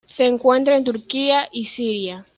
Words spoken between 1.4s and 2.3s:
y Siria.